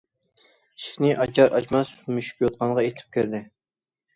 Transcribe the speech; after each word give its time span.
ئىشىكنى 0.79 1.11
ئاچار- 1.17 1.53
ئاچماس 1.59 1.91
مۈشۈك 2.15 2.43
يوتقانغا 2.47 2.87
ئېتىلىپ 2.89 3.17
كىردى. 3.19 3.47